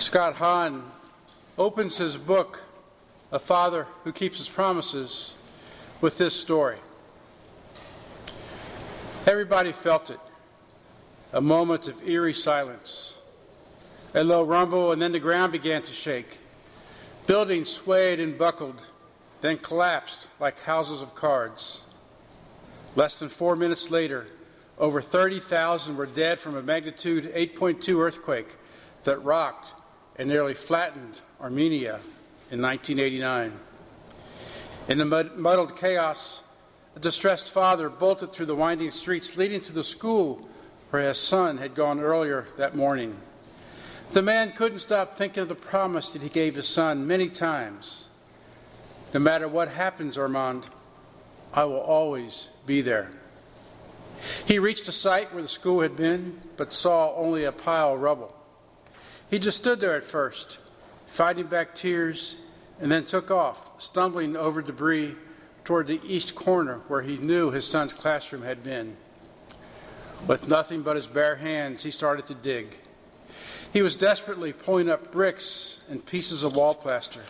[0.00, 0.82] Scott Hahn
[1.58, 2.62] opens his book,
[3.30, 5.34] A Father Who Keeps His Promises,
[6.00, 6.78] with this story.
[9.26, 10.18] Everybody felt it
[11.34, 13.18] a moment of eerie silence.
[14.14, 16.38] A low rumble, and then the ground began to shake.
[17.26, 18.86] Buildings swayed and buckled,
[19.42, 21.86] then collapsed like houses of cards.
[22.96, 24.28] Less than four minutes later,
[24.78, 28.56] over 30,000 were dead from a magnitude 8.2 earthquake
[29.04, 29.74] that rocked
[30.20, 31.98] and nearly flattened Armenia
[32.50, 33.58] in 1989.
[34.88, 36.42] In the muddled chaos,
[36.94, 40.46] a distressed father bolted through the winding streets leading to the school
[40.90, 43.16] where his son had gone earlier that morning.
[44.12, 48.10] The man couldn't stop thinking of the promise that he gave his son many times.
[49.14, 50.68] No matter what happens, Armand,
[51.54, 53.10] I will always be there.
[54.44, 58.02] He reached the site where the school had been, but saw only a pile of
[58.02, 58.36] rubble.
[59.30, 60.58] He just stood there at first,
[61.06, 62.36] fighting back tears,
[62.80, 65.14] and then took off, stumbling over debris
[65.64, 68.96] toward the east corner where he knew his son's classroom had been.
[70.26, 72.78] With nothing but his bare hands, he started to dig.
[73.72, 77.22] He was desperately pulling up bricks and pieces of wall plaster,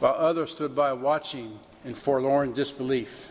[0.00, 3.28] while others stood by watching in forlorn disbelief.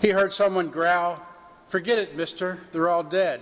[0.00, 1.26] He heard someone growl,
[1.68, 3.40] Forget it, mister, they're all dead.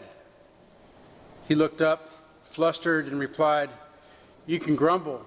[1.46, 2.10] He looked up,
[2.50, 3.70] flustered, and replied,
[4.46, 5.24] You can grumble,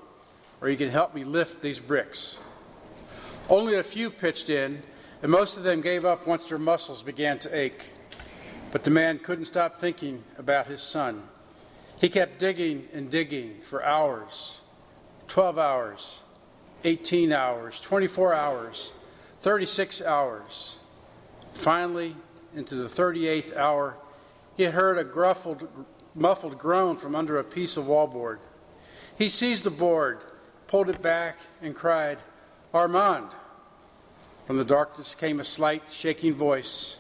[0.60, 2.40] or you can help me lift these bricks.
[3.50, 4.84] Only a few pitched in,
[5.22, 7.90] and most of them gave up once their muscles began to ache.
[8.72, 11.24] But the man couldn't stop thinking about his son.
[12.00, 14.62] He kept digging and digging for hours
[15.28, 16.24] 12 hours,
[16.84, 18.92] 18 hours, 24 hours,
[19.42, 20.80] 36 hours.
[21.54, 22.18] Finally,
[22.54, 23.96] into the 38th hour,
[24.58, 25.70] he heard a gruffled,
[26.14, 28.40] muffled groan from under a piece of wallboard.
[29.18, 30.20] He seized the board,
[30.68, 32.20] pulled it back, and cried,
[32.74, 33.30] Armand.
[34.46, 36.98] From the darkness came a slight, shaking voice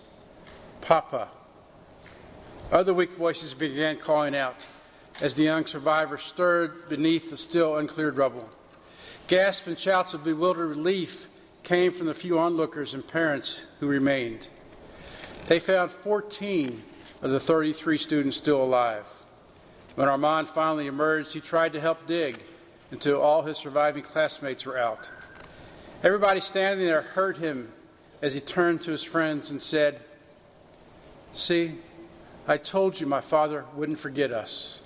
[0.82, 1.30] Papa.
[2.72, 4.66] Other weak voices began calling out
[5.22, 8.50] as the young survivor stirred beneath the still uncleared rubble.
[9.28, 11.28] Gasps and shouts of bewildered relief
[11.64, 14.48] came from the few onlookers and parents who remained.
[15.48, 16.82] They found 14
[17.22, 19.06] of the 33 students still alive.
[19.96, 22.44] When Armand finally emerged, he tried to help dig
[22.92, 25.09] until all his surviving classmates were out.
[26.04, 27.72] Everybody standing there heard him
[28.22, 30.02] as he turned to his friends and said,
[31.32, 31.76] See,
[32.48, 34.82] I told you my father wouldn't forget us.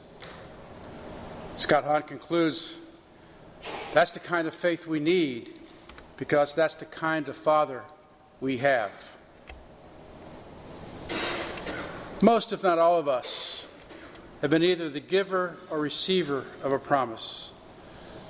[1.58, 2.80] Scott Hahn concludes
[3.94, 5.54] that's the kind of faith we need
[6.18, 7.84] because that's the kind of father
[8.42, 8.92] we have.
[12.22, 13.66] Most, if not all of us,
[14.42, 17.52] have been either the giver or receiver of a promise.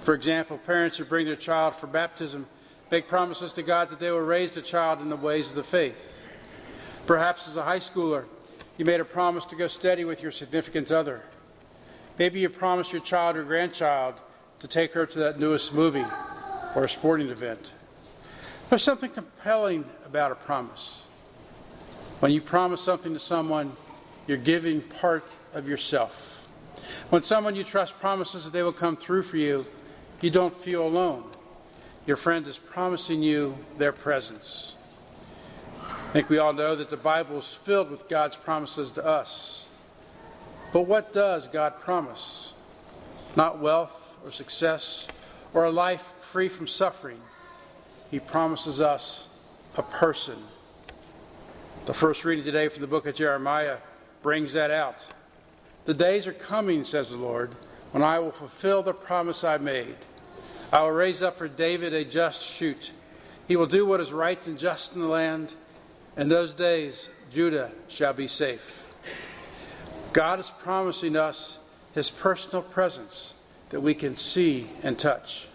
[0.03, 2.47] For example, parents who bring their child for baptism
[2.91, 5.63] make promises to God that they will raise the child in the ways of the
[5.63, 5.97] faith.
[7.05, 8.25] Perhaps as a high schooler,
[8.77, 11.21] you made a promise to go steady with your significant other.
[12.17, 14.15] Maybe you promised your child or grandchild
[14.59, 16.05] to take her to that newest movie
[16.75, 17.71] or a sporting event.
[18.69, 21.04] There's something compelling about a promise.
[22.25, 23.73] When you promise something to someone,
[24.25, 26.41] you're giving part of yourself.
[27.11, 29.67] When someone you trust promises that they will come through for you,
[30.21, 31.25] you don't feel alone.
[32.07, 34.73] Your friend is promising you their presence.
[35.83, 39.67] I think we all know that the Bible is filled with God's promises to us.
[40.73, 42.55] But what does God promise?
[43.35, 45.07] Not wealth or success
[45.53, 47.21] or a life free from suffering.
[48.09, 49.29] He promises us
[49.77, 50.39] a person.
[51.85, 53.77] The first reading today from the book of Jeremiah
[54.23, 55.05] brings that out.
[55.85, 57.55] The days are coming, says the Lord,
[57.91, 59.97] when I will fulfill the promise I made.
[60.73, 62.91] I will raise up for David a just shoot.
[63.47, 65.53] He will do what is right and just in the land
[66.17, 68.63] in those days, Judah shall be safe.
[70.11, 71.59] God is promising us
[71.93, 73.35] his personal presence
[73.69, 75.49] that we can see and touch.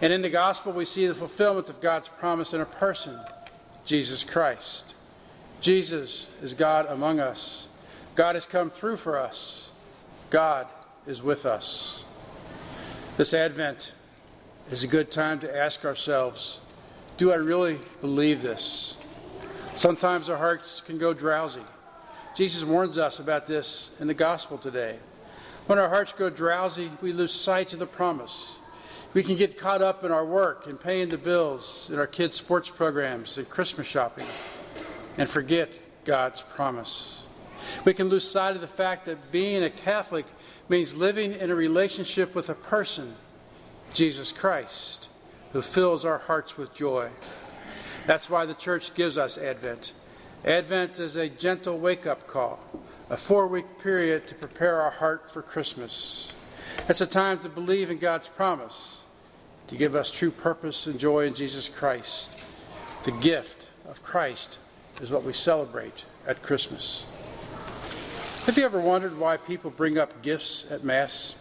[0.00, 3.20] And in the gospel, we see the fulfillment of God's promise in a person,
[3.84, 4.94] Jesus Christ.
[5.60, 7.68] Jesus is God among us.
[8.14, 9.70] God has come through for us.
[10.30, 10.66] God
[11.06, 12.04] is with us.
[13.16, 13.92] This Advent
[14.70, 16.60] is a good time to ask ourselves
[17.18, 18.96] do I really believe this?
[19.74, 21.60] Sometimes our hearts can go drowsy.
[22.34, 24.96] Jesus warns us about this in the gospel today.
[25.66, 28.56] When our hearts go drowsy, we lose sight of the promise.
[29.12, 32.36] We can get caught up in our work and paying the bills, in our kids'
[32.36, 34.26] sports programs and Christmas shopping,
[35.16, 35.70] and forget
[36.04, 37.24] God's promise.
[37.84, 40.26] We can lose sight of the fact that being a Catholic
[40.68, 43.16] means living in a relationship with a person,
[43.92, 45.08] Jesus Christ,
[45.52, 47.10] who fills our hearts with joy.
[48.06, 49.92] That's why the church gives us Advent.
[50.44, 52.60] Advent is a gentle wake up call,
[53.10, 56.32] a four week period to prepare our heart for Christmas.
[56.88, 59.02] It's a time to believe in God's promise,
[59.66, 62.30] to give us true purpose and joy in Jesus Christ.
[63.04, 64.58] The gift of Christ
[65.00, 67.06] is what we celebrate at Christmas.
[68.44, 71.34] Have you ever wondered why people bring up gifts at Mass?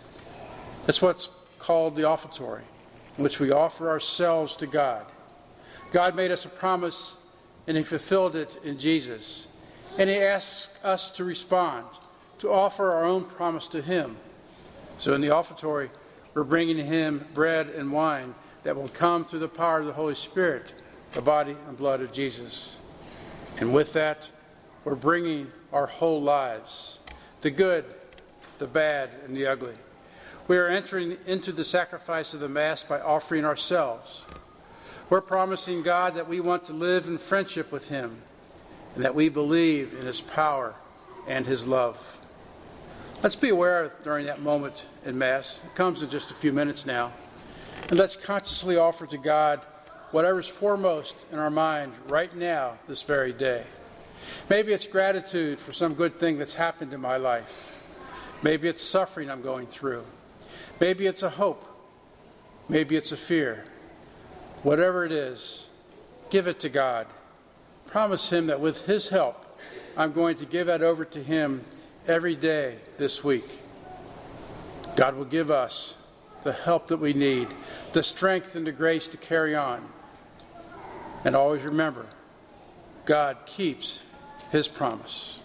[0.87, 2.63] It's what's called the offertory,
[3.17, 5.05] in which we offer ourselves to God.
[5.91, 7.17] God made us a promise,
[7.67, 9.47] and He fulfilled it in Jesus.
[9.97, 11.85] And He asks us to respond,
[12.39, 14.17] to offer our own promise to Him.
[14.97, 15.89] So in the offertory,
[16.33, 20.15] we're bringing Him bread and wine that will come through the power of the Holy
[20.15, 20.73] Spirit,
[21.13, 22.77] the body and blood of Jesus.
[23.57, 24.29] And with that,
[24.85, 26.99] we're bringing our whole lives
[27.41, 27.85] the good,
[28.57, 29.75] the bad, and the ugly.
[30.47, 34.23] We are entering into the sacrifice of the Mass by offering ourselves.
[35.09, 38.21] We're promising God that we want to live in friendship with Him
[38.95, 40.75] and that we believe in His power
[41.27, 41.97] and His love.
[43.21, 45.61] Let's be aware during that moment in Mass.
[45.65, 47.13] It comes in just a few minutes now.
[47.89, 49.65] And let's consciously offer to God
[50.11, 53.63] whatever's foremost in our mind right now, this very day.
[54.49, 57.77] Maybe it's gratitude for some good thing that's happened in my life.
[58.41, 60.03] Maybe it's suffering I'm going through.
[60.79, 61.65] Maybe it's a hope.
[62.67, 63.65] Maybe it's a fear.
[64.63, 65.67] Whatever it is,
[66.29, 67.07] give it to God.
[67.87, 69.45] Promise Him that with His help,
[69.97, 71.65] I'm going to give that over to Him
[72.07, 73.59] every day this week.
[74.95, 75.95] God will give us
[76.43, 77.47] the help that we need,
[77.93, 79.87] the strength and the grace to carry on.
[81.25, 82.05] And always remember,
[83.05, 84.03] God keeps
[84.51, 85.38] his promise.